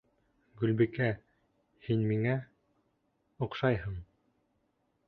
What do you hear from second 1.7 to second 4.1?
һин миңә... оҡшайһың.